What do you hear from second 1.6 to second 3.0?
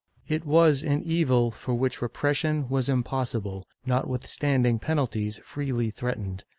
which repression was